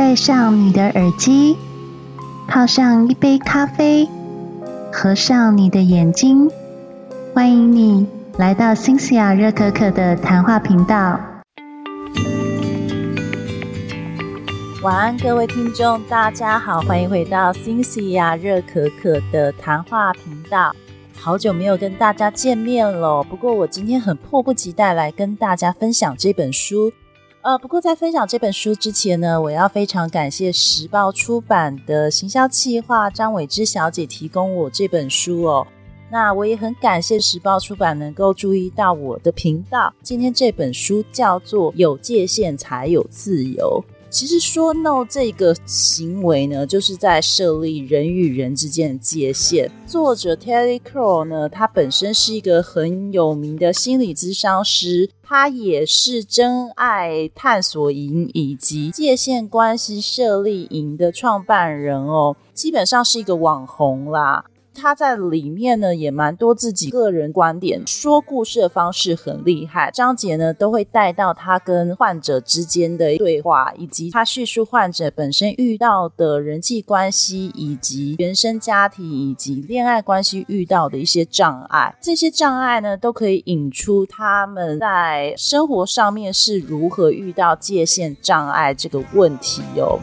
[0.00, 1.54] 戴上你的耳机，
[2.48, 4.08] 泡上一杯咖啡，
[4.90, 6.50] 合上你的眼睛，
[7.34, 8.06] 欢迎你
[8.38, 11.20] 来到新西亚热可可的谈话频道。
[14.82, 20.74] 晚安，各位听众，大家好，欢迎回到新西亚热可可的谈话频道。
[21.14, 26.90] 好久没有跟大家见面了，不过我今天很迫不及待来跟大家分享这本书。
[27.42, 35.66] 呃，不过在分享这本书之前呢，我要非常感谢时报出版的行销企划张伟芝小姐提供我这本书哦。
[36.10, 39.90] 那我也很感谢时报出版能够注意到我的频道。
[40.02, 43.82] 今天这本书叫做《有界限才有自由》。
[44.10, 49.70] 其实说 no 这个行为呢，就是在设立人与人之间的界限。
[49.86, 64.44] 作者 Terry Crow 呢，他本身是一个很有名的心理咨商师，他也是真爱探索营以及界限关系设立营的创办人哦，基本上是一个网红啦。
[64.80, 69.90] 他在里面呢也蛮多自己个人观点，说故事的方式很厉害。
[69.90, 81.94] 章节呢都会带到他跟患者之间的对话，以及他叙述患者本身遇到的人际关系，以及原生家庭以及恋爱关系遇到的一些障碍。
[82.00, 89.98] 这些障碍呢都可以引出他们在生活上面是如何遇到界限障碍这个问题哦。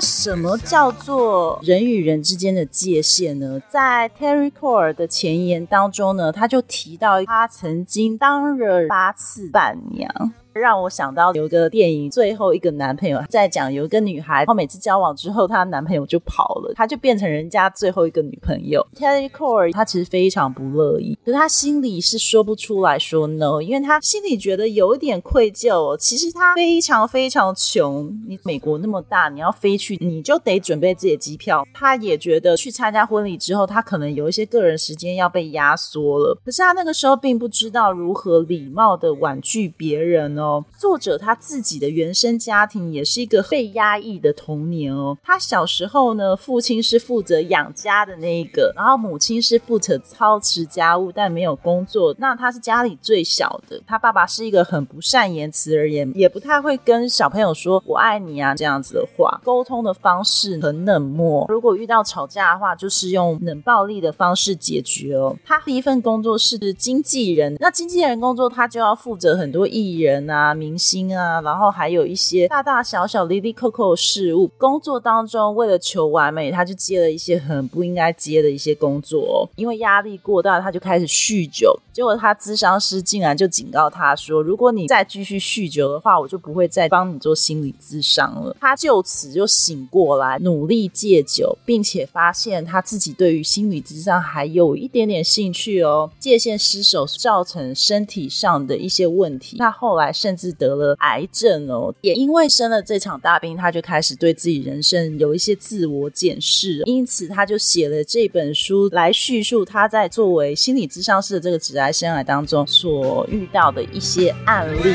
[0.00, 3.60] 什么叫做人与人之间的界限呢？
[3.68, 10.32] 在 Terry Core 的前言当中呢，他就提到他曾经当了八次伴娘。
[10.52, 18.84] 让我想到有个电影，最后一个男朋友在讲有一个女孩，然后每次交往之后，她男朋友就跑了，她就变成人家最后一个女朋友。
[18.96, 25.96] Terry Core 他其实非常不乐意，可是他心里是说不出来说 no，因为他心里觉得有一点愧疚。
[25.96, 31.64] 其实他非常非常穷，你美国那么大，你要飞去，你就得准备自己的机票。
[31.72, 36.36] 他也觉得去参加婚礼之后，他可能有一些个人时间要被压缩了。
[36.44, 40.39] 可是他那个时候并不知道如何礼貌的婉拒别人。
[40.39, 45.16] 哦，哦作者他自己的原生家庭也是一个被压抑的童年哦。
[45.22, 52.14] 他小时候呢，父亲是负责养家的那一个，然后母亲是负责操持家务，但没有工作。
[52.18, 61.46] 那他是家里最小的，他爸爸是一个很不善言辞而言，也不太会跟小朋友说“我爱你”啊这样子的话，沟通的方式很冷漠。
[61.48, 65.36] 如果遇到吵架的话，就是用冷暴力的方式解决哦。
[65.44, 70.29] 他第一份工作是经纪人，那经纪人工作他就要负责很多艺人。
[70.30, 74.48] 啊，明星啊，然后还有一些大大小小、零零扣扣的事物。
[74.56, 79.48] 工作当中，为了求完美，他就接了一些很不应该接的一些工作。
[79.56, 81.78] 因为压力过大，他就开始酗酒。
[81.92, 96.10] 结果他咨商师竟然就警告他说：“如果你再继续酗酒的话，我就不会再帮你做心理咨商了。”他就此就醒过来，努力戒酒，并且发现他自己对于心理咨商还有一点点兴趣哦。
[96.18, 100.12] 界限失守造成身体上的一些问题，那后来。
[100.20, 114.94] 甚至得了癌症哦，也因为生了这场大病，他就开始对自己人生有一些自我检视，因此他就写了这本书来叙述他在作为心理咨商师的这个职业生涯当中所遇到的一些案例。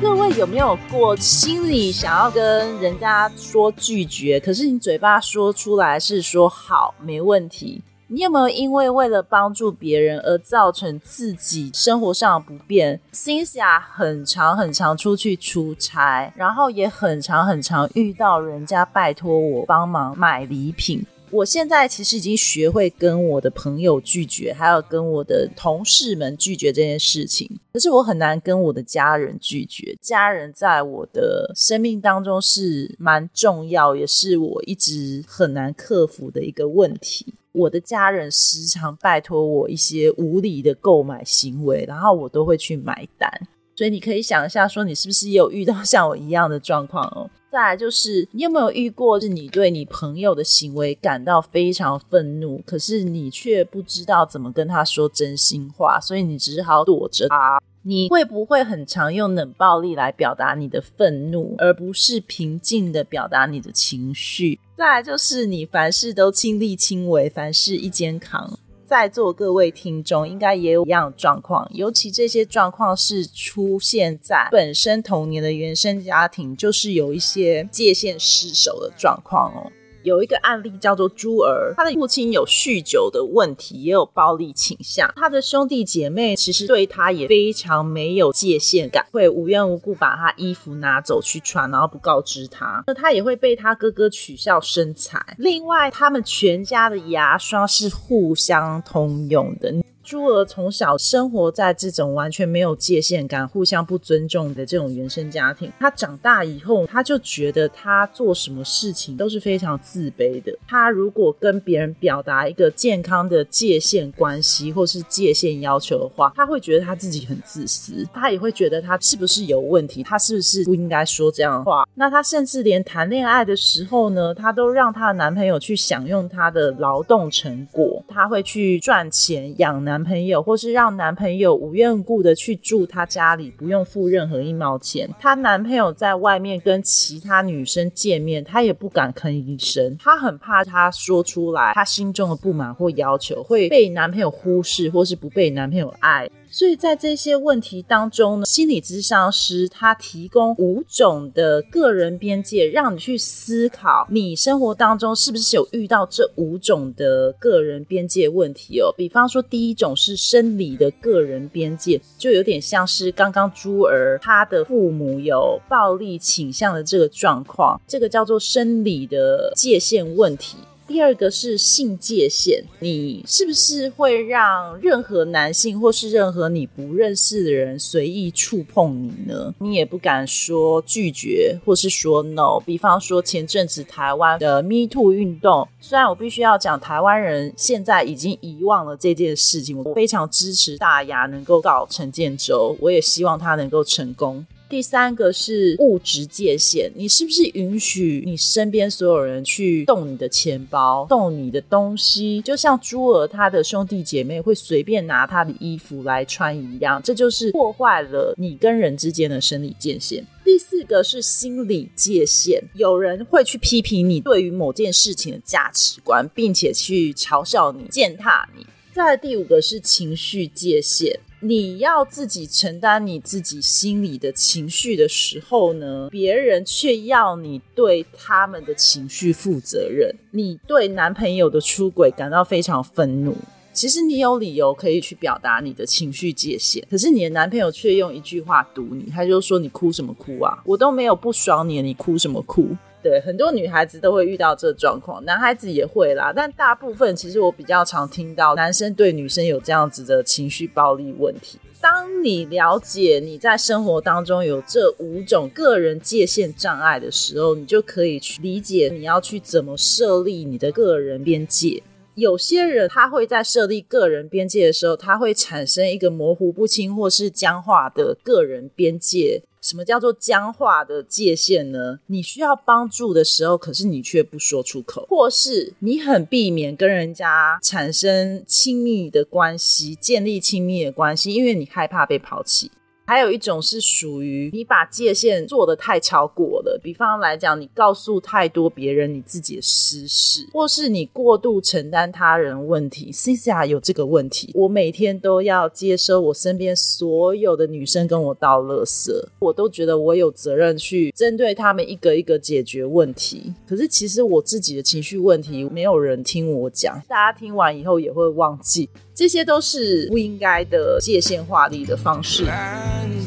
[0.00, 7.82] 各位有没有过心里想要跟人家说拒绝，可是你嘴巴说出来是说好，没问题。
[8.14, 13.00] 你有没有因为为了帮助别人而造成自己生活上的不便？
[13.10, 21.04] 辛西亚很长很长出去出差，然后也很长很长遇到人家拜托我帮忙买礼品。
[21.32, 27.50] 我现在其实已经学会跟我的朋友拒绝，还有跟我的同事们拒绝这件事情。
[27.72, 37.34] 可是我很难跟我的家人拒绝，家人在我的生命当中是蛮重要，也是我一直很难克服的一个问题。
[37.54, 43.30] 我的家人时常拜托我一些无理的购买行为，然后我都会去买单。
[43.76, 47.30] 所以你可以想一下，说你是不是也有遇到像我一样的状况哦？
[47.50, 57.60] 再来就是，你有没有遇过是你对你朋友的行为感到非常愤怒，可是你却不知道怎么跟他说真心话，所以你只好躲着他。
[57.82, 64.58] 你会不会很常用冷暴力来表达你的愤怒，而不是平静的表达你的情绪？
[64.76, 68.58] 再来就是你凡事都亲力亲为，凡事一肩扛。
[68.84, 79.70] 在座各位听众应该也有一样的状况，尤其这些状况是出现在本身童年的原生家庭，就是有一些界限失守的状况哦。
[80.04, 85.10] 有一个案例叫做朱儿，他的父亲有酗酒的问题，也有暴力倾向。
[85.16, 92.84] 他的兄弟姐妹其实对他也非常没有界限感，会无缘无故把他衣服拿走去穿，然后不告知他。
[92.86, 95.18] 那他也会被他哥哥取笑身材。
[95.38, 99.74] 另外，他们全家的牙刷是互相通用的。
[100.04, 105.72] 朱儿从小生活在这种完全没有界限感、互相不尊重的这种原生家庭。
[105.80, 110.54] 他长大以后，他就觉得他做什么事情都是非常自卑的。
[110.68, 118.06] 他如果跟别人表达一个健康的界限关系或是界限要求的话，他会觉得他自己很自私。
[118.12, 120.02] 他也会觉得他是不是有问题？
[120.02, 121.88] 他是不是不应该说这样的话？
[121.94, 128.04] 那他甚至连谈恋爱的时候呢，他都让他的男朋友去享用他的劳动成果。
[128.06, 129.93] 他会去赚钱养男。
[129.94, 135.08] 男朋友，或是让男朋友无缘故的去住她家里，不用付任何一毛钱。
[135.20, 146.28] 她男朋友在外面跟其他女生见面，她也不敢吭一声，她很怕她说出来，她心中的不满或要求会被男朋友忽视，或是不被男朋友爱。
[146.56, 158.94] 所以在这些问题当中呢，心理咨商师他提供五种的个人边界，让你去思考你生活当中是不是有遇到这五种的个人边界问题哦。
[158.96, 170.58] 比方说，第一种是生理的个人边界，就有点像是刚刚朱儿他的父母有暴力倾向的这个状况，这个叫做生理的界限问题。
[170.86, 179.54] 第二个是性界限，你是不是会让任何男性或是任何你不认识的人随意触碰你呢？
[179.60, 182.60] 你也不敢说拒绝或是说 no。
[182.60, 194.44] 比方说前阵子台湾的 Me Too 运动，虽然我必须要讲台湾人现在已经遗忘了这件事情，我非常支持大牙能够告陈建州，我也希望他能够成功。
[194.68, 202.40] 第三个是物质界限，你是不是允许你身边所有人去动你的钱包、动你的东西？
[202.40, 210.26] 就像朱儿他的兄弟姐妹会随便拿他的衣服来穿一样，这就是破坏了你跟人之间的生理界限。
[210.42, 218.66] 第四个是心理界限，有人会去批评你对于某件事情的价值观，并且去嘲笑你、践踏你。
[218.92, 221.20] 再第五个是情绪界限。
[221.46, 230.10] 你要自己承担你自己心里的情绪的时候呢，别人却要你对他们的情绪负责任。
[230.30, 233.36] 你对男朋友的出轨感到非常愤怒，
[233.74, 240.62] 其实你有理由可以去表达你的情绪界限，可是你的男朋友却用一句话堵你，他就说你哭什么哭啊？
[240.64, 242.68] 我都没有不爽你，你哭什么哭？
[243.04, 246.32] 对，很多女孩子都会遇到这状况，男孩子也会啦。
[246.34, 251.58] 但大部分其实我比较常听到男生对女生有这样子的情绪暴力问题。
[251.82, 261.82] 当你了解你在生活当中有这五种个人界限障碍的时候，你就可以去理解你要去怎么设立你的个人边界。
[262.14, 269.42] 有些人他会在设立个人边界的时候，他会产生一个模糊不清或是僵化的个人边界。
[269.64, 271.98] 什么叫做僵化的界限呢？
[272.08, 282.70] 你需要帮助的时候，可是你却不说出口，或是你很避免跟人家产生亲密的关系，建立亲密的关系，因为你害怕被抛弃。
[283.06, 293.12] 还有一种是属于你把界限做的太超过了，比方来讲，你告诉太多别人你自己的私事，或是你过度承担他人问题。
[293.12, 303.52] c c a 有这个问题，我每天都要接收我身边所有的女生跟我道垃圾，我都觉得我有责任去针对他们一个一个解决问题。
[303.68, 308.88] 可是其实我自己的情绪问题，没有人听我讲，大家听完以后也会忘记。
[309.14, 312.44] 这些都是不应该的界限划力的方式。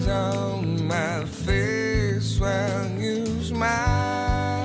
[0.10, 4.07] on my face when you smile.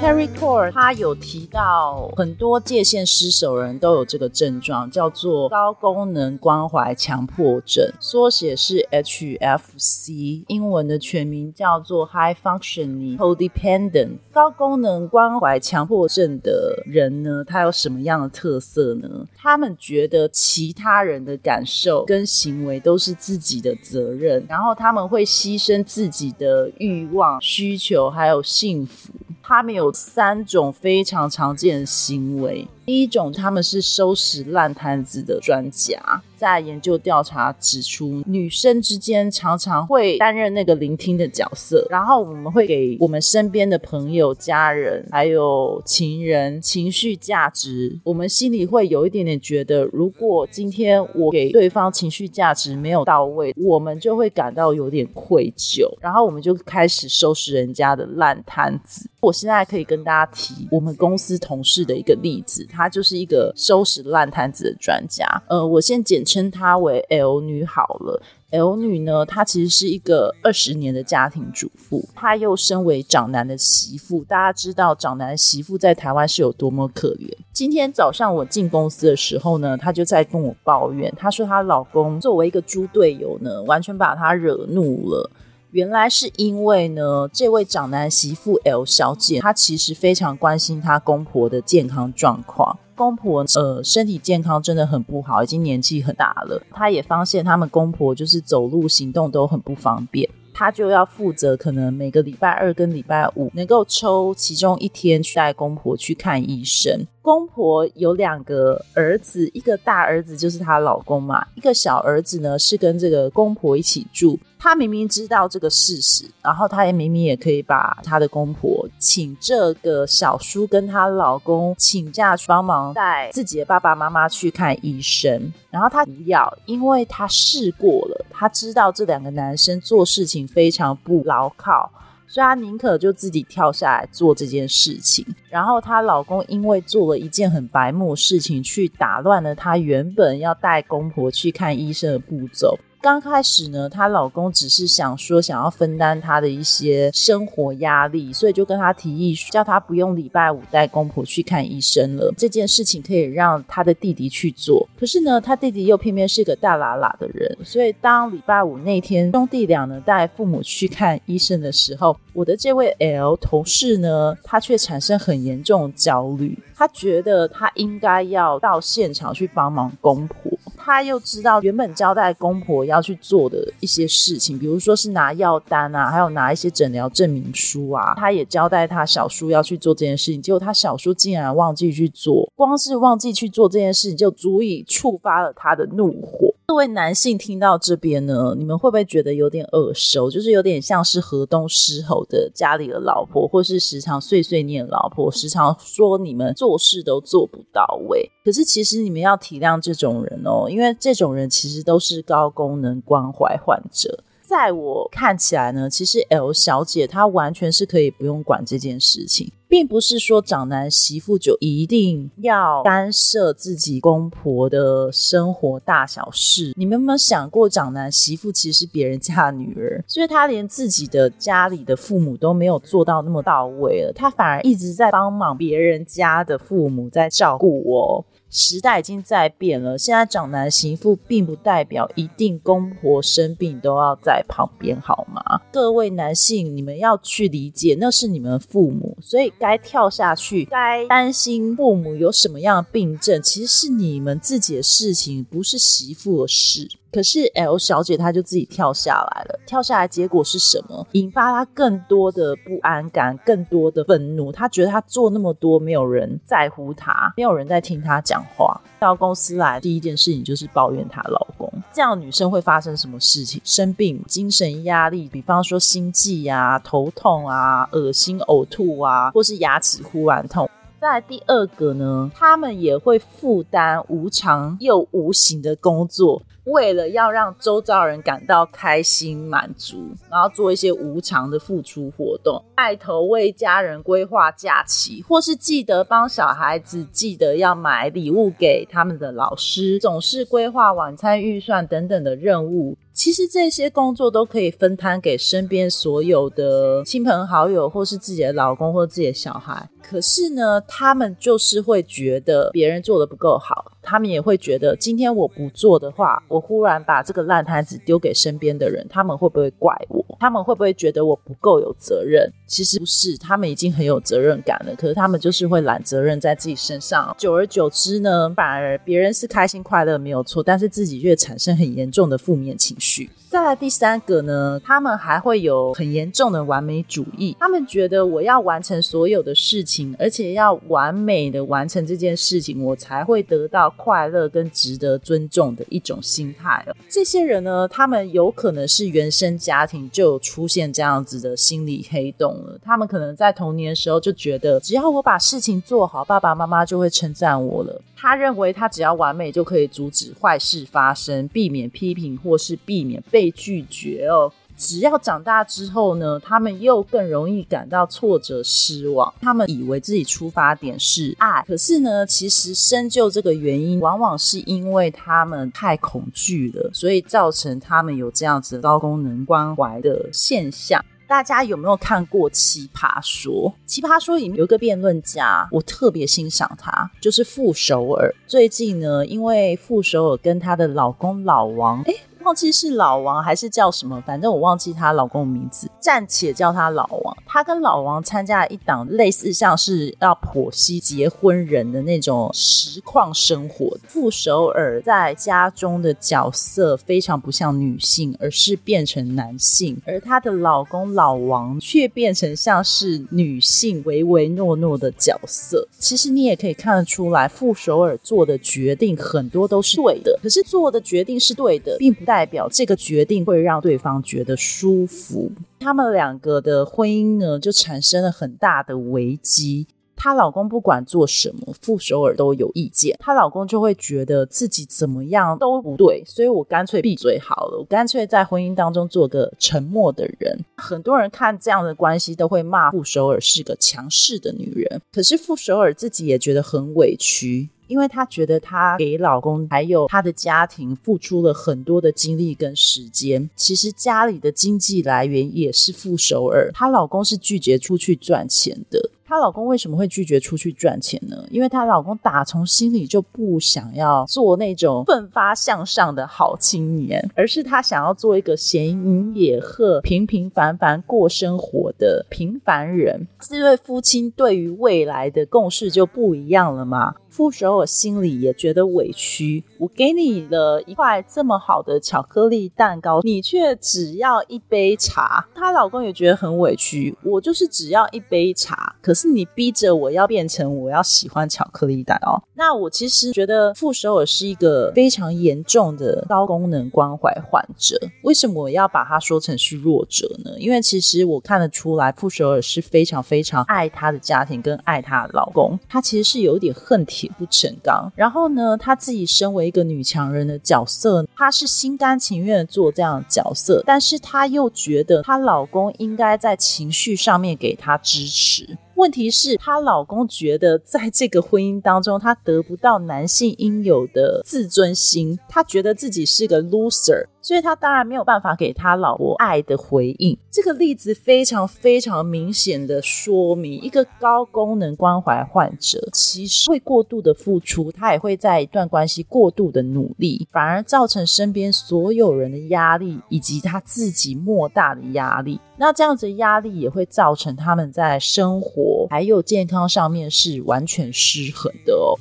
[0.02, 14.18] Harry Core 他有提到，很多界限失守人都有这个症状，叫做高功能关怀强迫症，缩写是 HFC，英文的全名叫做 High Functioning Codependent。
[14.32, 19.08] 高功能关怀强迫症的人呢，他有什么样的特色呢？
[19.36, 29.12] 他们觉得其他人的感受跟行为都是自己的责任，然后他们会牺牲自己的欲望、需求还有幸福。
[29.44, 32.66] 他们有三种非常常见的行为。
[32.84, 36.22] 第一种，他们是收拾烂摊子的专家。
[36.36, 47.96] 在研究调查指出，女生之间常常会担任那个聆听的角色，然后我们会给我们身边的朋友、家人还有情人情绪价值。
[48.02, 59.08] 我们心里会有一点点觉得，如果今天我给对方情绪价值没有到位，我们就会感到有点愧疚，然后我们就开始收拾人家的烂摊子。
[59.20, 65.26] 我现在可以跟大家提我们公司同事的一个例子，她就是一个收拾烂摊子的专家。
[65.48, 68.22] 呃，我先简称她为 L 女好了。
[68.50, 74.22] L 女呢，她其实是一个二十年的家庭主妇，她又身为长男的媳妇。
[74.24, 77.30] 大家知道长男媳妇在台湾是有多么可怜。
[77.52, 85.30] 今天早上我进公司的时候呢，她就在跟我抱怨，她说她老公作为一个猪队友呢，完全把她惹怒了。
[85.72, 92.78] 原来是因为呢，这位长男媳妇 L 小姐，她其实非常关心她公婆的健康状况。
[92.94, 96.62] 公婆呃身体健康真的很不好，已经年纪很大了。
[96.70, 107.06] 她也发现他们公婆就是走路行动都很不方便，她就要负责可能每个礼拜二跟礼拜五能够抽其中一天去带公婆去看医生。
[107.22, 114.36] 公婆有两个儿子，一个大儿子就是她老公嘛，一个小儿子呢是跟这个公婆一起住。
[114.58, 131.88] 她明明知道这个事实，然后她也明明也可以把她的公婆请这个小叔跟她老公请假去帮忙带自己的爸爸妈妈去看医生，然后她不要，因为她试过了，她知道这两个男生做事情非常不牢靠，
[132.32, 135.22] 所以她宁可就自己跳下来做这件事情。
[135.50, 142.78] 然后她老公因为做了一件很白目的事情，去打乱了她原本要带公婆去看医生的步骤。
[143.02, 152.32] 刚开始呢，她老公只是想说想要分担她的一些生活压力，所以就跟她提议叫她不用礼拜五带公婆去看医生了。
[152.38, 154.88] 这件事情可以让她的弟弟去做。
[154.96, 166.56] 可是呢，她弟弟又偏偏是个大喇喇的人，所以当礼拜五那天兄弟俩呢带父母去看医生的时候，我的这位 L 同事呢，他却产生很严重的焦虑。
[166.76, 170.52] 他觉得他应该要到现场去帮忙公婆。
[170.84, 178.14] 他又知道原本交代公婆要去做的一些事情，比如说是拿药单啊，还有拿一些诊疗证明书啊。
[178.16, 186.52] 他也交代他小叔要去做这件事情，结果他小叔竟然忘记去做，光是忘记去做这件事情，就足以触发了他的怒火。
[186.72, 190.30] 各位男性听到这边呢，你们会不会觉得有点耳熟？
[190.30, 198.32] 就是有点像是河东狮吼的家里的老婆，或是时常碎碎念老婆，时常说你们做事都做不到位。
[198.42, 204.24] 可是其实你们要体谅这种人哦，因为这种人其实都是高功能关怀患者。
[204.52, 216.74] 在我看起来呢，其实 L 小姐她完全是可以不用管这件事情，并不是说长男媳妇就一定要干涉自己公婆的生活大小事。
[216.76, 228.22] 你们有没有想过，长男媳妇其实是别人家的女儿，所以她连自己的家里的父母都没有做到那么到位了，她反而一直在帮忙别人家的父母在照顾我。
[228.52, 235.62] 时代已经在变了，现在长男媳妇并不代表一定公婆生病都要在旁边，好吗？
[235.72, 246.86] 各位男性，你们要去理解，那是你们父母，所以该跳下去，该担心父母有什么样的病症，其实是你们自己的事情，不是媳妇的事。
[247.12, 251.06] 可是 L 小姐她就自己跳下来了，跳下来结果是什么？
[251.12, 254.50] 引发她更多的不安感，更多的愤怒。
[254.50, 258.80] 她觉得她做那么多，没有人在乎她，没有人在听她讲话。
[258.98, 261.70] 到公司来第一件事情就是抱怨她老公。
[261.92, 263.60] 这样女生会发生什么事情？
[263.64, 270.70] 生病、精神压力，比方说心悸啊、头痛啊、恶心、呕吐啊，或是牙齿忽然痛。
[271.02, 276.40] 再第二个呢，他们也会负担无偿又无形的工作。
[276.66, 279.96] 为了要让周遭人感到开心满足，
[280.30, 292.96] 然后做一些无偿的付出活动，带头为家人规划假期，或是记得帮小孩子记得要买礼物给他们的老师，总是规划晚餐预算等等的任务。
[293.12, 299.88] 其实这些工作都可以分摊给身边所有的亲朋好友，或是自己的老公或自己的小孩。
[300.02, 306.42] 可是呢，他们就是会觉得别人做的不够好，他们也会觉得今天我不做的话。
[306.48, 310.24] 我忽然把这个烂摊子丢给身边的人，他们会不会怪我？
[310.40, 312.52] 他们会不会觉得我不够有责任？
[312.66, 314.94] 其实不是，他们已经很有责任感了。
[314.96, 323.30] 可是他们就是会揽责任在自己身上，久而久之呢，反而别人是开心快乐没有错，但是自己却产生很严重的负面情绪。
[323.52, 330.16] 再来第三个呢，他们还会有很严重的完美主义，他们觉得我要完成所有的事情。
[330.18, 336.82] 而且要完美的完成这件事情，我才会得到快乐跟值得尊重的一种心态。
[337.10, 342.78] 这些人呢，他们有可能是原生家庭就出现这样子的心理黑洞了。
[342.82, 348.00] 他们可能在童年的时候就觉得，只要我把事情做好，爸爸妈妈就会称赞我了。
[348.16, 354.52] 他认为他只要完美就可以阻止坏事发生，避免批评或是避免被被拒绝哦。
[354.76, 359.32] 只要长大之后呢，他们又更容易感到挫折、失望。
[359.40, 371.04] 他们以为自己出发点是爱，可是呢，其实深究这个原因，往往是因为他们太恐惧了，所以造成他们有这样子高功能关怀的现象。
[371.28, 373.52] 大家有没有看过《奇葩说》？
[373.86, 378.34] 《奇葩说》里面有一个辩论家，我特别欣赏他，就是傅首尔。
[378.46, 382.14] 最近呢，因为傅首尔跟她的老公老王，哎。
[382.42, 387.36] 忘记是老王还是叫什么，反正我忘记她老公的名字，暂且叫他老王。
[387.46, 393.96] 她跟老王参加了一档类似像是要剖析结婚人的那种实况生活。
[394.08, 405.86] 傅首尔在家中的角色非常不像女性，而是变成男性，而她的老公老王却变成像是女性唯唯诺诺的角色。
[405.98, 415.52] 其实你也可以看得出来，傅首尔做的决定很多都是对的，可是做的决定是对的，并不代表这个决定会让对方觉得舒服。
[415.78, 419.86] 他们两个的婚姻呢，就产生了很大的危机。
[420.16, 430.58] 她老公不管做什么，傅首尔都有意见，她老公就会觉得自己怎么样都不对，所以我干脆闭嘴好了，我干脆在婚姻当中做个沉默的人。
[430.78, 437.68] 很多人看这样的关系都会骂傅首尔是个强势的女人，可是傅首尔自己也觉得很委屈。
[437.92, 449.10] 因为她觉得她给老公还有她的家庭付出了很多的精力跟时间，其实家里的经济来源也是傅首尔，她老公是拒绝出去赚钱的。
[449.24, 451.46] 她老公为什么会拒绝出去赚钱呢？
[451.50, 463.26] 因为她老公打从心里就不想要做那种奋发向上的好青年，而是他想要做一个闲云野鹤、平平凡凡过生活的平凡人。
[463.40, 467.14] 这对夫妻对于未来的共识就不一样了嘛？
[467.32, 475.48] 傅首尔心里也觉得委屈，我给你了一块这么好的巧克力蛋糕，你却只要一杯茶。
[475.54, 482.38] 她老公也觉得很委屈，我就是只要一杯茶，可是你逼着我要变成我要喜欢巧克力蛋糕。
[482.52, 487.98] 那我其实觉得傅首尔是一个非常严重的高功能关怀患者。
[488.24, 490.50] 为什么我要把他说成是弱者呢？
[490.58, 508.76] 因为其实我看得出来，傅首尔是非常非常爱她的家庭跟爱她的老公，她其实是有点恨铁铁不成钢，然后呢，她自己身为一个女强人的角色，她是心甘情愿做这样的角色，但是她又觉得她老公应该在情绪上面给她支持。
[508.96, 517.26] 问题是她老公觉得在这个婚姻当中，他得不到男性应有的自尊心，他觉得自己是个 loser。
[517.44, 520.38] 所以他当然没有办法给他老婆爱的回应。
[520.48, 535.60] 这个例子非常非常明显的说明，一个高功能关怀患者其实会过度的付出，他也会在一段关系过度的努力，反而造成身边所有人的压力，以及他自己莫大的压力。
[535.82, 542.16] 那这样子的压力也会造成他们在生活还有健康上面是完全失衡的哦。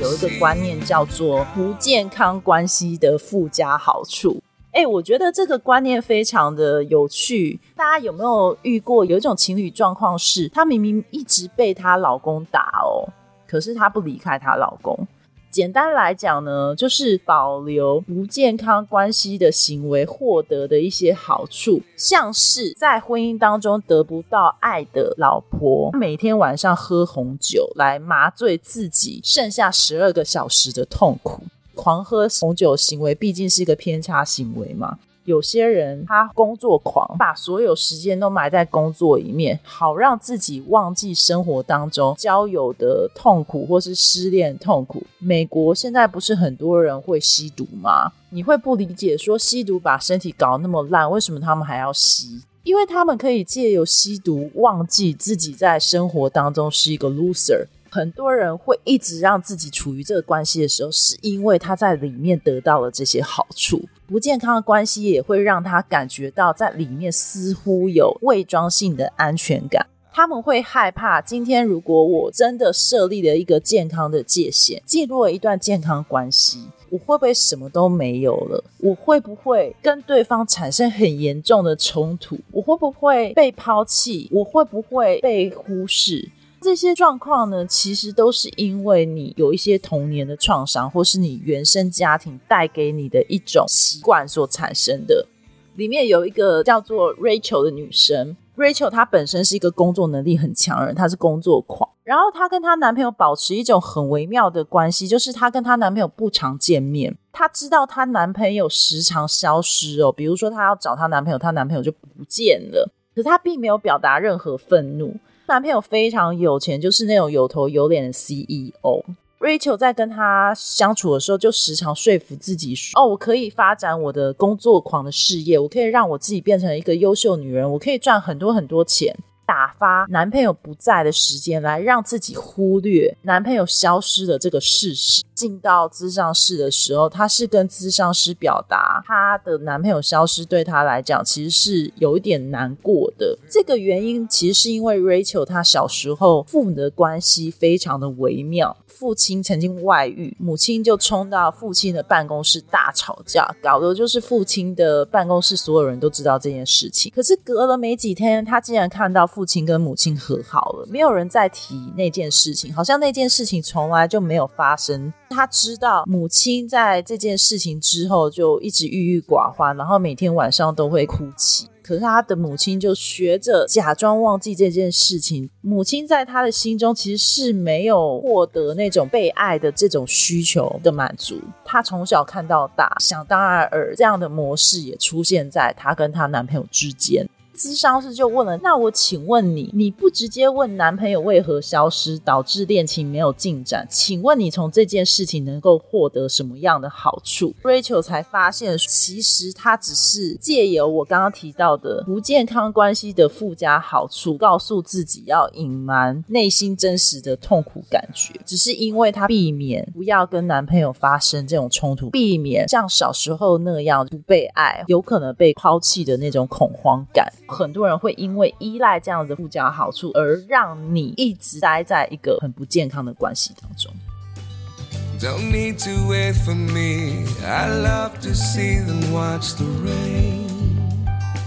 [0.00, 4.42] 有一个观念叫做不健康关系的附加好处。
[4.72, 7.60] 哎，我觉得这个观念非常的有趣。
[7.76, 13.06] 大家有没有遇过有一种情侣状况是，她明明一直被她老公打哦，
[13.46, 15.06] 可是她不离开她老公。
[15.50, 31.44] 简单来讲呢，就是保留不健康关系的行为获得的一些好处，像是在婚姻当中得不到爱的老婆，每天晚上喝红酒来麻醉自己剩下十二个小时的痛苦。
[31.76, 34.98] 狂喝红酒行为毕竟是一个偏差行为嘛。
[35.24, 45.02] 有些人他工作狂，把所有时间都埋在工作里面，好让自己忘记生活当中交友的痛苦或是失恋痛苦。
[45.18, 48.12] 美国现在不是很多人会吸毒吗？
[48.30, 52.42] 你会不理解说吸毒把身体搞那么烂，为什么他们还要吸？
[52.62, 57.66] 因为他们可以借由吸毒忘记自己在生活当中是一个 loser。
[57.94, 63.80] 很多人会一直让自己处于这个关系的时候，是因为他在里面得到了这些好处。
[64.04, 69.86] 不健康的关系也会让他感觉到在里面似乎有伪装性的安全感。
[70.12, 78.64] 他们会害怕，今天如果我真的设立了一个健康的界限，进入了一段健康关系，我会不会什么都没有了？
[78.78, 82.36] 我会不会跟对方产生很严重的冲突？
[82.50, 84.28] 我会不会被抛弃？
[84.32, 86.28] 我会不会被忽视？
[86.64, 95.26] 这些状况呢，其实都是因为你有一些童年的创伤，或是你原生家庭带给你的一种习惯所产生的。
[95.74, 98.34] 里面有一个叫做 Rachel 的女生。
[98.56, 101.90] Rachel 她本身是一个工作能力很强人，她是工作狂。
[102.04, 107.16] 然后她跟她男朋友保持一种很微妙的关系，就是她跟她男朋友不常见面。
[107.32, 112.88] 她知道她男朋友时常消失哦，比如说她要找她男朋友，她男朋友就不见了。
[113.14, 115.16] 可是她并没有表达任何愤怒。
[115.46, 119.04] 男朋友非常有钱，就是那种有头有脸的 CEO。
[119.38, 129.14] Rachel 在跟他相处的时候，就时常说服自己说：“哦，我可以发展我的工作狂的事业，我可以让我自己变成一个优秀女人，我可以赚很多很多钱。”
[129.46, 135.22] 打发男朋友不在的时间，来让自己忽略男朋友消失的这个事实。
[135.34, 143.38] 进到咨商室的时候，她是跟咨商师表达，她的男朋友消失对她来讲其实是有一点难过的。
[143.50, 157.12] 这个原因其实是因为 Rachel 她小时候父母的关系非常的微妙，父亲曾经外遇，母亲就冲到父亲的办公室大吵架，搞得就是父亲的办公室所有人都知道这件事情。
[157.14, 159.24] 可是隔了没几天，他竟然看到。
[159.34, 165.12] 父亲跟母亲和好了，没有人再提那件事情，好像那件事情从来就没有发生。
[165.34, 171.68] 他知道母亲在这件事情之后就一直郁郁寡欢，然后每天晚上都会哭泣。
[171.82, 175.50] 可是他的母亲就学着假装忘记这件事情。
[175.60, 181.38] 母亲在他的心中其实是没有获得那种被爱的这种需求的满足。
[181.62, 187.28] 他从小看到大，想当然尔这样的模式也出现在他跟他男朋友之间。
[187.54, 193.86] 咨商师就问了：“那我请问你，你不直接问男朋友为何消失，导致恋情没有进展？
[193.88, 217.32] 请问你从这件事情能够获得什么样的好处？”Rachel 才发现，其实他只是借由我刚刚提到的不健康关系的附加好处，告诉自己要隐瞒内心真实的痛苦感觉，只是因为他避免不要跟男朋友发生这种冲突，避免像小时候那样不被爱，有可能被抛弃的那种恐慌感。
[217.46, 223.92] 很多人会因为依赖这样的附加好处，而让你一直待在一个很不健康的关系当中。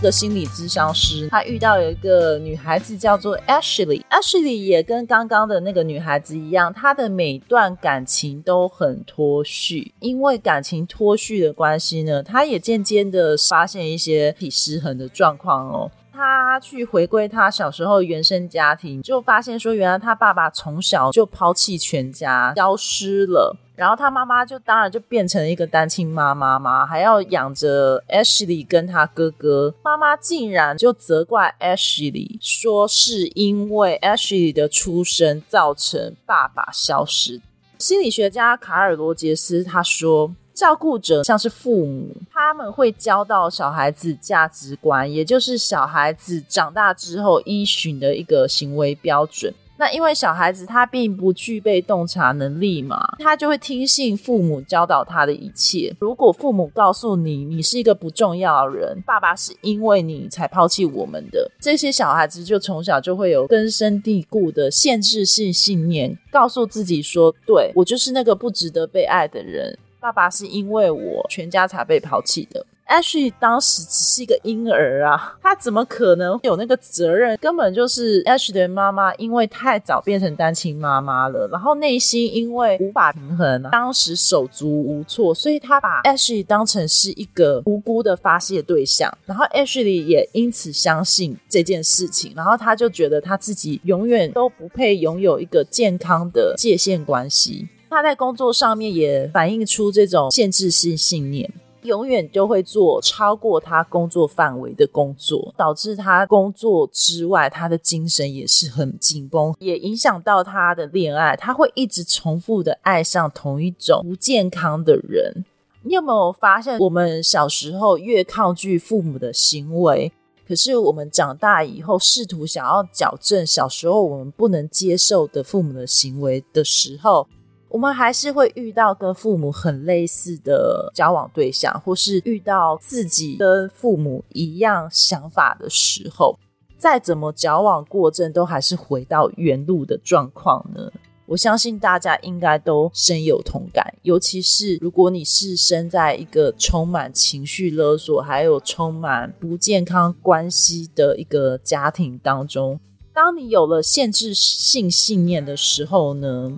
[0.01, 4.03] 个心理咨商师，他遇到有一个女孩子叫做 Ashley。
[4.09, 9.93] Ashley 也跟刚刚的那个女孩子一样，她的每段感情都很脱序。
[9.99, 15.91] 因为感情脱序的关系呢，她也渐渐的发现一些体失衡的状况哦。
[16.13, 23.55] 他去回归他小时候原生家庭，就发现说，原来他爸爸从小就抛弃全家，消失了。
[23.77, 29.73] 然后他妈妈就当然就变成一个单亲妈妈嘛，还要养着 Ashley 跟他哥哥。
[29.83, 37.39] 妈妈竟然就责怪 Ashley，说是因为 Ashley 的出生造成爸爸消失。
[37.77, 40.33] 心理学家卡尔罗杰斯他说。
[40.57, 49.53] 照顾者像是父母，他们会教到小孩子价值观，也就是小孩子长大之后依循的一个行为标准。
[49.77, 55.95] 那因为小孩子他并不具备洞察能力嘛，他就会听信父母教导他的一切。
[55.99, 69.77] 如果父母告诉你你是一个不重要的人，爸爸是因为你才抛弃我们的，这些小孩子就从小就会有根深蒂固的限制性信念，告诉自己说：对我就是那个不值得被爱的人。
[69.99, 72.65] 爸爸是因为我全家才被抛弃的。
[72.87, 77.37] Ashley 当时只是一个婴儿啊，他怎么可能有那个责任？
[77.37, 89.11] 根本就是 Ashley 的妈妈，因为太早变成单亲妈妈了，然后内心因为无法平衡，当时手足无措，所以他把 Ashley 当成是一个无辜的发泄对象。
[89.25, 97.67] 然后 Ashley 也因此相信这件事情，然后他就觉得他自己永远都不配拥有一个健康的界限关系。
[97.89, 101.49] 他在工作上面也反映出这种限制性信念，
[101.87, 111.35] 永远都会做超过他工作范围的工作，导致他工作之外，他的精神也是很紧绷，也影响到他的恋爱。
[111.35, 115.45] 他会一直重复的爱上同一种不健康的人。
[115.83, 120.11] 你有没有发现，我们小时候越抗拒父母的行为，
[120.45, 127.25] 可是我们长大以后试图想要矫正小时候我们不能接受的父母的行为的时候。
[127.69, 136.39] 我们还是会遇到跟父母很类似的交往对象，或是遇到自己跟父母一样想法的时候，
[136.77, 140.91] 再怎么矫枉过正，都还是回到原路的状况呢？
[141.25, 152.79] 我相信大家应该都深有同感，尤其是如果你是生在一个充满情绪勒索，还有充满不健康关系的一个家庭当中，
[153.13, 156.49] 当你有了限制性信念的时候呢，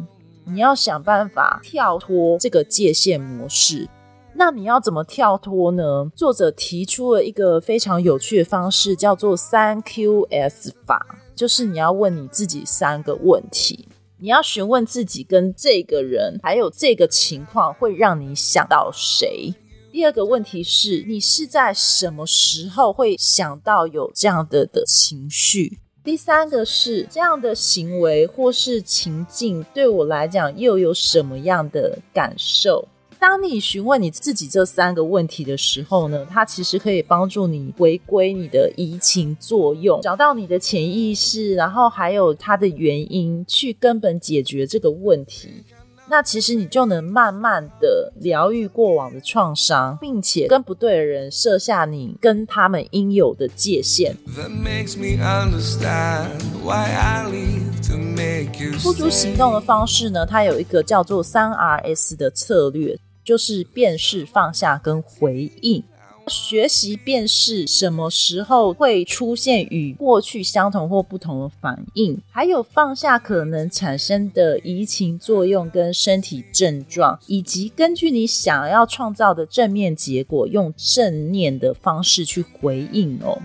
[0.45, 3.87] 你要想办法跳脱这个界限模式。
[4.35, 6.09] 那你要怎么跳脱呢？
[6.15, 13.89] 作者提出了一个非常有趣的方式，叫做三 Q S 法，就是你要问你自己三个问题。
[14.17, 19.53] 你要询问自己跟这个人，还有这个情况会让你想到谁？
[19.91, 25.79] 第二个问题是你是在什么时候会想到有这样的的情绪？
[26.09, 32.87] 第三个是这样的行为或是情境对我来讲又有什么样的感受？
[33.19, 45.63] 当你询问你自己这三个问题的时候呢，它其实可以帮助你回归你的移情作用，找到你的潜意识，然后还有它的原因，去根本解决这个问题。
[46.09, 54.15] 那其实你就能慢慢的疗愈过往的创伤，并且跟不对的人设下你跟他们应有的界限。
[58.79, 62.97] 付诸行动的方式呢，它有一个叫做三 R S 的策略。
[63.21, 65.83] 就是辨识、放下跟回应，
[66.29, 83.41] 学习辨识什么时候会出现与过去相同或不同的反应，还有放下可能产生的移情作用跟身体症状，以及根据你想要创造的正面结果，用正念的方式去回应哦。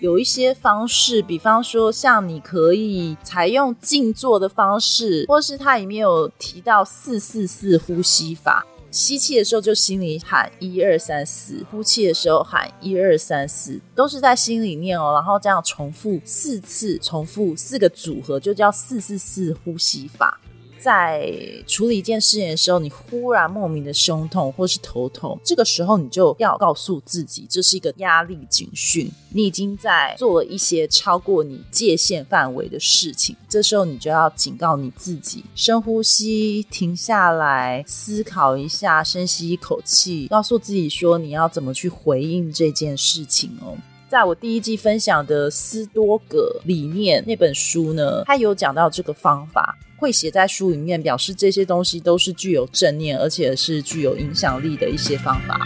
[0.00, 8.66] 有一些方式，比方说像你可以采用静坐的方式，或是它里面有提到四四四呼吸法。
[8.94, 15.12] 吸气的时候就心里喊一二三四，呼气的时候喊一二三四，都是在心里念哦。
[15.14, 20.40] 然后这样重复四次，重复四个组合，就叫四四四呼吸法。
[20.84, 21.32] 在
[21.66, 33.34] 处理一件事情的时候，你忽然莫名的胸痛或是头痛，这个时候你就要告诉自己，这是一个压力警讯，你已经在做了一些超过你界限范围的事情。
[33.48, 43.74] 这时候你就要警告你自己，深呼吸，停下来思考一下，深吸一口气，告诉自己说你要怎么去回应这件事情哦。
[44.06, 49.78] 在我第一季分享的斯多葛理念那本书呢，它有讲到这个方法。
[50.04, 55.58] 会写在书里面，表示这些东西都是具有正念，而且是具有影响力的一些方法。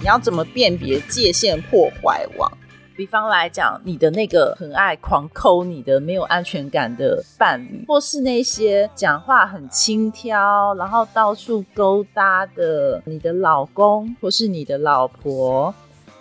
[0.00, 2.50] 你要怎么辨别界限破坏网？
[2.96, 15.72] 比方来讲，你的那个很爱狂抠你的、没有安全感的伴侣，或是那些讲话很轻佻，然后到处勾搭的你的老公，或是你的老婆。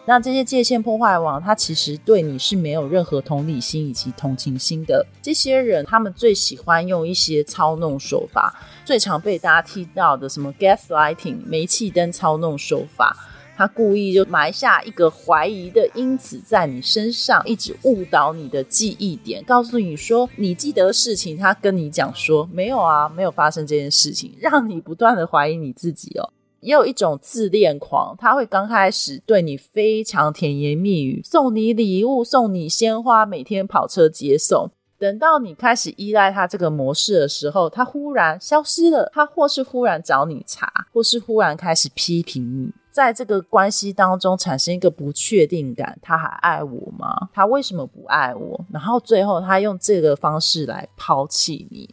[0.10, 5.06] 那这些界限破坏王，他其实对你是没有任何同理心以及同情心的。
[5.22, 13.15] 这些人，他们最喜欢用一些操弄手法，最常被大家提到的什么 gaslighting 煤气灯操弄手法，
[13.56, 26.34] 他故意就埋下一个怀疑的因子在你身上，一直误导你的记忆点，告诉你说你记得的事情，他跟你讲说没有啊，没有发生这件事情，让你不断的怀疑你自己哦。
[26.62, 34.69] 也有一种自恋狂，他会刚开始对你非常甜言蜜语，送你礼物，送你鲜花，每天跑车接送。
[34.98, 47.30] 等到你开始依赖他这个模式的时候，他忽然消失了，他或是忽然找你茬，或是忽然开始批评你，在这个关系当中产生一个不确定感：他还爱我吗？
[47.34, 48.65] 他为什么不爱我？
[48.74, 51.89] 然后最后他用这个方式来抛弃你。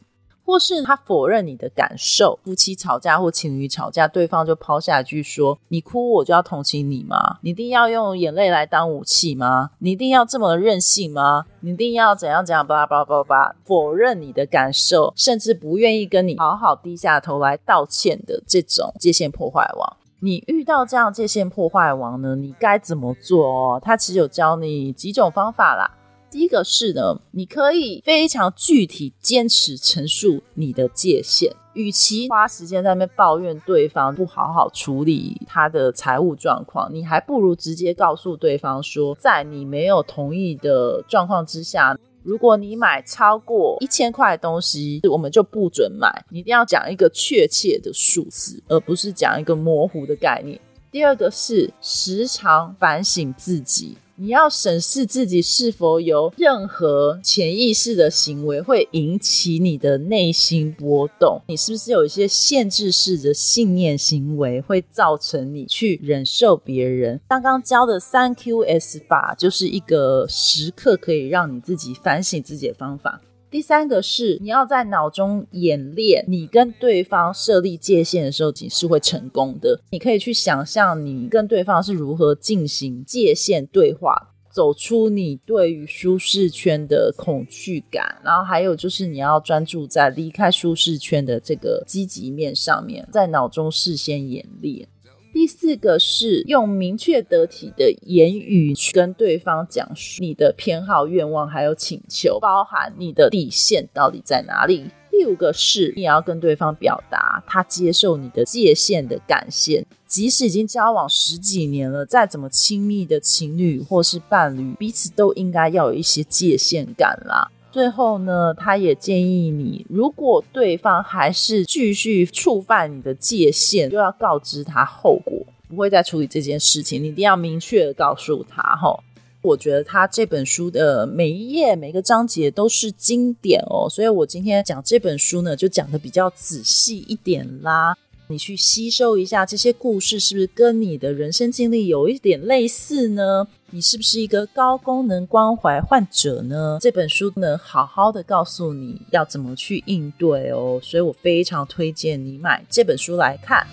[0.46, 7.38] 或是他否认你的感受，夫妻吵架或情侣吵架，对方就抛下一句说：“你哭我就要同情你吗？
[7.42, 9.72] 你一定要用眼泪来当武器吗？
[9.80, 11.44] 你一定要这么任性吗？
[11.60, 12.64] 你一定要怎样怎样？
[12.64, 19.96] 巴拉巴拉巴拉，否认你的感受，甚至不愿意跟你好好低下头来道歉的这种界限破坏王。
[20.20, 22.36] 你遇到这样界限破坏王呢？
[22.36, 23.80] 你该怎么做哦？
[23.82, 25.90] 他其实有教你几种方法啦。
[26.30, 31.54] 第一个是呢，你可以非常具体、坚持陈述你的界限。
[31.74, 46.24] 与其花时间在那边抱怨对方不好好处理他的财务状况，你还不如直接告诉对方说，在你没有同意的状况之下，如果你买超过一千块的东西，我们就不准买。
[46.30, 50.58] 你一定要讲一个确切的数字，而不是讲一个模糊的概念。
[50.90, 53.98] 第二个是时常反省自己。
[54.18, 67.20] 你要审视自己是否有任何潜意识的行为会引起你的内心波动，你是不是有一些限制式的信念行为会造成你去忍受别人？
[67.28, 73.20] 刚刚教的三 Q S 法就是一个时刻可以让你自己反省自己的方法。
[73.50, 79.80] 第三个是你要在脑中演练，你跟对方设立界限的时候，你是会成功的。
[79.90, 88.20] 你可以去想象你跟对方是如何进行界限对话，走出你对于舒适圈的恐惧感。
[88.24, 94.88] 然后还有就是你要专注在离开舒适圈的这个积极面上面，在脑中事先演练。
[95.36, 104.86] 第四个是用明确得体的言语去跟对方讲述你的偏好、愿望还有请求，包含你的底线到底在哪里。
[105.10, 117.52] 第五个是你要跟对方表达他接受你的界限的感谢，即使已经交往十几年了，再怎么亲密的情侣或是伴侣，彼此都应该要有一些界限感啦。
[117.76, 127.02] 最后呢，他也建议你，如果对方还是继续触犯你的界限，就要告知他后果，不会再处理这件事情。
[127.02, 128.62] 你一定要明确的告诉他。
[128.62, 128.98] 哈，
[129.42, 137.94] 我觉得他这本书的每一页、每个章节都是经典哦，所以我今天讲这本书呢，就讲的比较仔细一点啦。
[138.28, 143.46] 你去吸收一下这些故事，是不是跟你的人生经历有一点类似呢？
[143.70, 146.78] 你是不是一个高功能关怀患者呢？
[146.80, 153.66] 这本书能好好的告诉你要怎么去应对哦，所以我非常推荐你买这本书来看。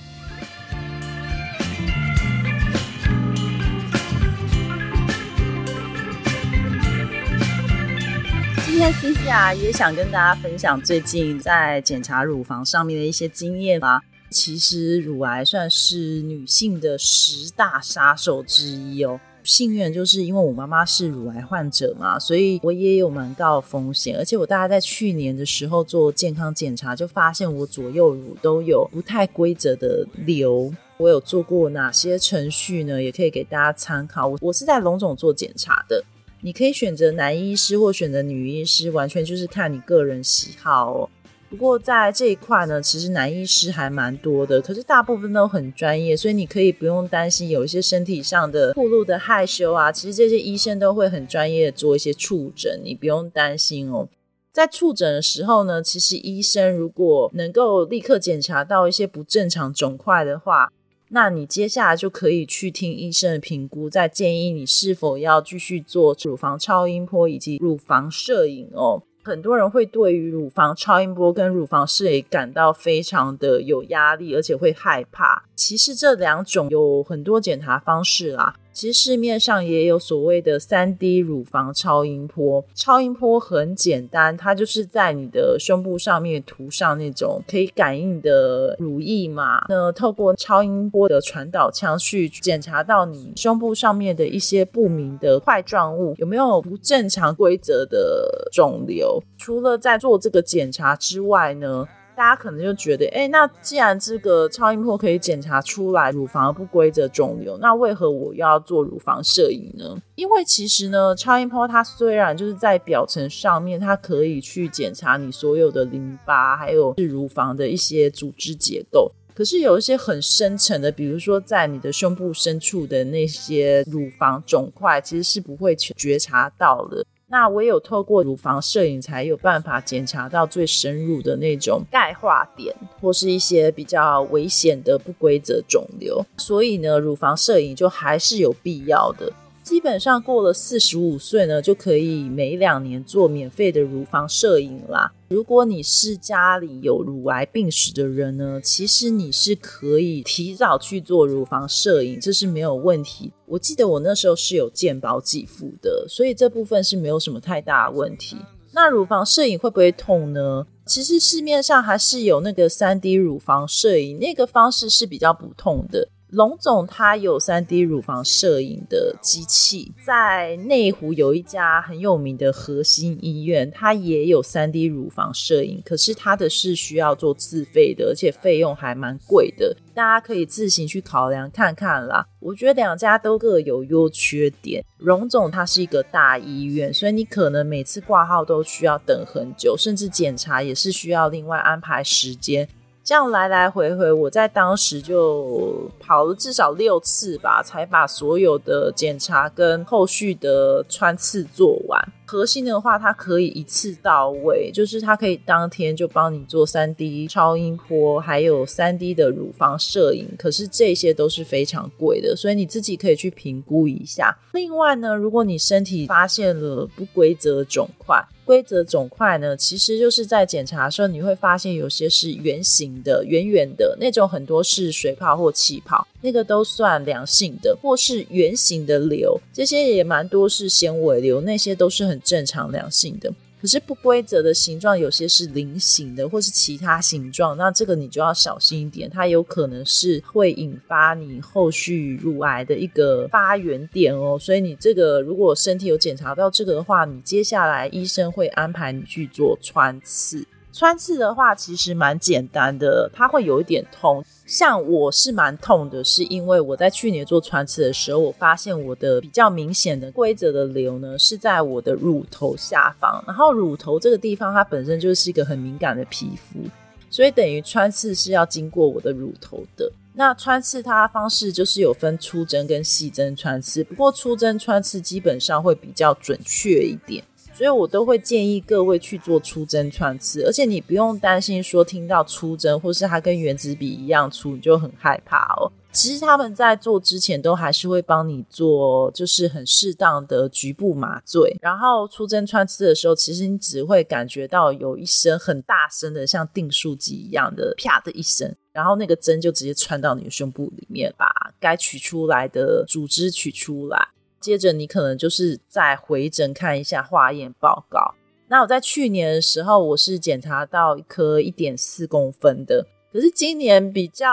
[8.65, 14.01] 今天 C C 啊，也想跟大家分享最近在检查乳房上面的一些经验啊。
[14.31, 19.19] 其实乳癌算是女性的十大杀手之一哦。
[19.43, 24.17] 幸运就是因为我妈妈是乳癌患者嘛，所以我也有蛮高的风险。
[24.17, 30.73] 而且我大概在去年的时候做健康检查，就发现我左右乳都有不太规则的瘤。
[30.97, 33.01] 我有做过哪些程序呢？
[33.01, 34.27] 也可以给大家参考。
[34.27, 36.03] 我我是在龙总做检查的，
[36.39, 41.09] 你可以选择男医师或选择女医师，完全就是看你个人喜好哦。
[41.53, 49.91] 不过在这一块呢，其实男医师还蛮多的，可是大部分都很专业，所以你可以不用担心有一些身体上的暴露的害羞啊。
[49.91, 54.09] 其实这些医生都会很专业的做一些触诊，你不用担心哦。
[54.51, 60.73] 在触诊的时候呢，其实医生如果能够立刻检查到一些不正常肿块的话，
[61.09, 69.03] 那你接下来就可以去听医生的评估，再建议你是否要继续做乳房超音波以及乳房摄影哦。
[69.23, 75.45] 很多人会对于乳房超音波跟乳房摄影感到非常的有压力，而且会害怕。
[75.55, 78.53] 其实这两种有很多检查方式啦。
[78.73, 89.63] 其实市面上也有所谓的三 D 乳房超音波，超音波很简单，它就是在你的胸部上面涂上那种可以感应的乳液嘛。
[89.69, 99.21] 那透过超音波的传导腔去检查到你胸部上面的一些不明的块状物有没有不正常规则的肿瘤。
[99.37, 101.87] 除了在做这个检查之外呢？
[102.15, 109.97] 大家可能就觉得，哎，那既然这个超音波可以检查出来乳房不规则肿瘤，那为何我要做乳房摄影呢？
[110.15, 127.03] 因为其实呢，超音波它虽然就是在表层上面，它可以去检查你所有的淋巴，还有是乳房的一些组织结构，可是有一些很深层的，比如说在你的胸部深处的那些乳房肿块，其实是不会觉察到的。
[127.33, 139.33] 那唯有透过乳房摄影才有办法检查到最深入的那种钙化点，或是一些比较危险的不规则肿瘤，所以呢，乳房摄影就还是有必要的。
[139.63, 145.11] 基本上过了四十五岁呢，就可以每两年做免费的乳房摄影啦。
[145.33, 153.33] 如果你是家里有乳癌病史的人呢，其实你是可以提早去做乳房摄影，这是没有问题。
[153.47, 158.37] 我记得我那时候是有健保给付的，所以这部分是没有什么太大问题。
[158.73, 160.67] 那乳房摄影会不会痛呢？
[160.85, 166.07] 其实市面上还是有那个三 D 乳房摄影，那个方式是比较不痛的。
[166.33, 182.25] 龙总他有三 D 乳房摄影的机器，在内湖有一家很有名的核心医院，它也有三 D 乳房摄影，可是它的是需要做自费的，而且费用还蛮贵的，大家可以自行去考量看看啦。
[182.39, 184.83] 我觉得两家都各有优缺点。
[184.97, 192.67] 荣总它是一个大医院，所以你可能每次挂号都需要等很久，甚至检查也是需要另外安排时间。
[193.03, 202.01] 这样来来回回，我在当时就跑了至少六次吧，才把所有的检查跟后续的穿刺做完。
[202.25, 210.27] 核心的话，它可以一次到位，就是它可以当天就帮你做三 D 超音波，还有三 D 的乳房摄影。
[210.37, 214.35] 可是这些都是非常贵的，所以你自己可以去评估一下。
[214.53, 233.33] 另外呢，如果你身体发现了不规则肿块，规则肿块呢，其实就是在检查的时候，你会发现有些是圆形的、圆圆的那种，很多是水泡或气泡，那个都算良性的；或是圆形的瘤，这些也蛮多是纤维瘤，那些都是很正常良性的。
[233.63, 244.37] 可是不规则的形状，有些是菱形的，或是其他形状，那这个你就要小心一点，它有可能是会引发你后续乳癌的一个发源点哦。
[244.37, 250.45] 所以你这个如果身体有检查到这个的话，你接下来医生会安排你去做穿刺。
[250.73, 254.25] 穿刺的话其实蛮简单的，它会有一点痛。
[254.47, 263.23] 像我是蛮痛的，是因为我在去年做穿刺的时候，我发现我的比较明显的规则的瘤呢是在我的乳头下方。
[263.27, 266.59] 然后乳头这个地方它本身就是一个很敏感的皮肤，
[267.07, 269.91] 所以等于穿刺是要经过我的乳头的。
[270.15, 277.23] 那穿刺它的方式就是有分粗针跟细针穿刺，不过粗针穿刺基本上会比较准确一点。
[277.53, 285.71] 所以我都会建议各位去做粗针穿刺，而且你不用担心说听到粗针或是它跟原子笔一样粗，你就很害怕哦。
[285.91, 291.55] 其实他们在做之前都还是会帮你做，就是很适当的局部麻醉。
[291.61, 301.27] 然后出针穿刺的时候，其实你只会感觉到有一声很大声的像定数机一样的啪的一声，然后那个针就直接穿到你的胸部里面，把
[301.59, 304.07] 该取出来的组织取出来。
[304.43, 308.13] 接着你可能就是再回诊看一下化验报告。
[308.49, 314.27] 那我在去年的时候，我是检查到一颗一点四公分的，可是今年比较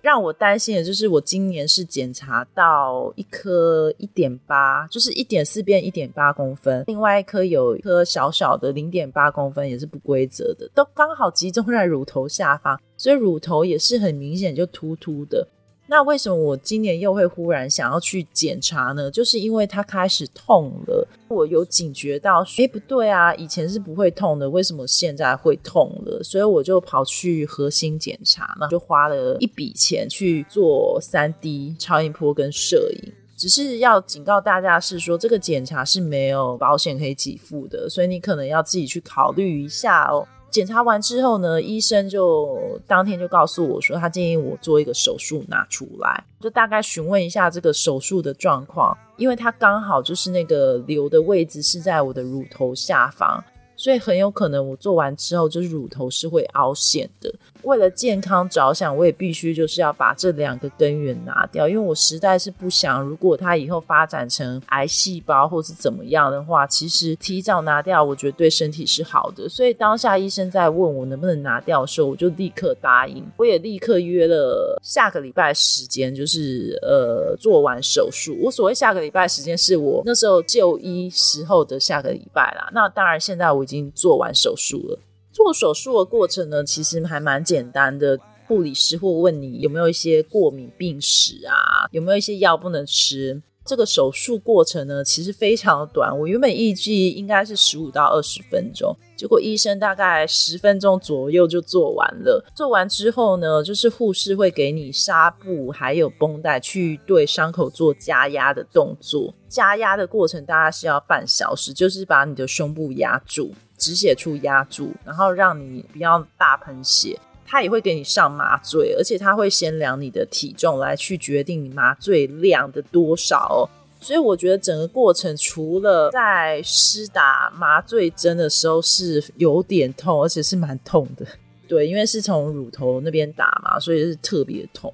[0.00, 15.46] 让我担心的就是，我今年是检查到一颗一点八，就是一点四变一点八公分，另外一颗有一颗小小的零点八公分，也是不规则的，都刚好集中在乳头下方，所以乳头也是很明显就突突的。
[15.86, 19.10] 那为什么我今年又会忽然想要去检查呢？
[19.10, 26.22] 就是因为它开始痛了，我有警觉到，哎，不对啊，以前是不会痛的，为什么现在会痛了？
[26.22, 33.12] 所以我就跑去核心检查，那就花了一笔钱去做三 D 超音波跟摄影。
[33.36, 40.26] 只是要警告大家是说，这个检查是没有保险可以给付的，所以你可能要自己去考虑一下哦。
[40.54, 53.42] 检查完之后呢，医生就当天就告诉我说，他建议我做一个手术拿出来，就大概询问一下这个手术的状况，因为他刚好就是那个瘤的位置是在我的乳头下方。
[53.76, 57.34] 所以很有可能我做完之后，就是乳头是会凹陷的。
[57.64, 69.48] 为了健康着想，我也必须就是要把这两个根源拿掉，因为我实在是不想，如果它以后发展成癌细胞或是怎么样的话，其实提早拿掉，我觉得对身体是好的。
[69.48, 78.36] 所以当下医生在问我能不能拿掉的时候，我就立刻答应，我也立刻约了下个礼拜时间，就是呃做完手术。
[78.40, 82.68] 我所谓下个礼拜时间，是我那时候就医时候的下个礼拜啦。
[82.72, 84.98] 那当然，现在我已经做完手术了。
[85.34, 88.18] 做手术的过程呢，其实还蛮简单的。
[88.46, 93.42] 护理师会问你有没有一些过敏病史啊，有没有一些药不能吃。
[93.64, 96.14] 这个手术过程呢，其实非常短。
[96.18, 102.44] 我原本预计应该是十五到二十分钟，结果医生大概十分钟左右就做完了。
[102.54, 109.34] 做完之后呢，就是护士会给你纱布还有绷带，去对伤口做加压的动作。
[109.48, 113.54] 加压的过程大概是要半小时，就是把你的胸部压住。
[113.84, 117.18] 止血处压住，然后让你不要大喷血。
[117.46, 123.68] 他也会给你上麻醉，而且他会先量你的体重来去决定你麻醉量的多少。
[124.00, 131.26] 所以我觉得整个过程除了在施打麻醉针的时候是有点痛，而且是蛮痛的。
[131.68, 134.92] 对，因为是从乳头那边打嘛，所以是特别痛。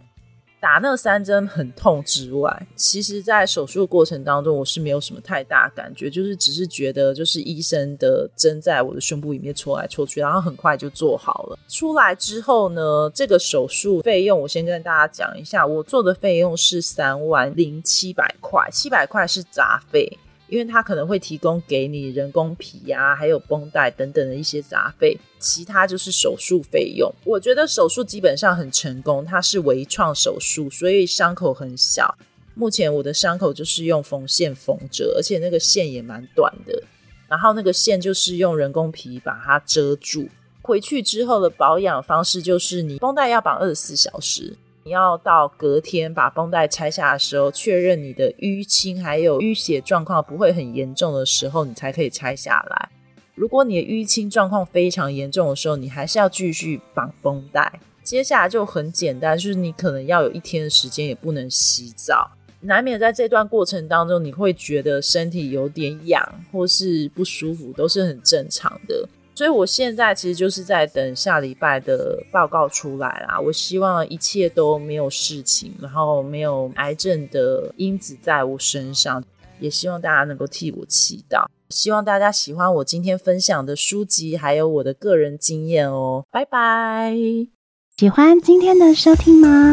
[0.61, 11.59] 打那三针很痛之外，其实，在手术过程当中，我是没有什么太大感觉，就是只是觉得，就是医生的针在我的胸部里面戳来戳去，然后很快就做好了。
[11.67, 20.19] 出来之后呢，这个手术费用，我先跟大家讲一下，我做的费用是三万零七百块，七百块是杂费。
[20.51, 27.11] 因为它可能会提供给你人工皮呀，还有绷带等等的一些杂费，其他就是手术费用。
[27.25, 32.19] 我觉得手术基本上很成功，它是微创手术，所以伤口很小。
[32.55, 36.83] 目前我的伤口就是用缝线缝着，而且那个线也蛮短的，
[37.29, 40.29] 然后那个线就是用人工皮把它遮住。
[40.63, 52.89] 回去之后的保养方式就是你绷带要绑二十四小时，你要到隔天把绷带拆下的时候，确认你的淤青还有淤血状况不会很严重的时候，你才可以拆下来。
[53.35, 57.81] 如果你的淤青状况非常严重的时候，你还是要继续绑绷带。
[58.03, 69.07] 接下来就很简单，就是你可能要有一天的时间也不能洗澡，难免在这段过程当中，你会觉得身体有点痒或是不舒服，都是很正常的。
[69.41, 73.41] 所以我现在其实就是在等下礼拜的报告出来啦。
[73.41, 79.25] 我希望一切都没有事情，然后没有癌症的因子在我身上，
[79.59, 81.47] 也希望大家能够替我祈祷。
[81.71, 86.23] 希望大家喜欢我今天分享的书籍，还有我的个人经验哦。
[86.31, 87.17] 拜拜！
[87.97, 89.73] 喜欢今天的收听吗？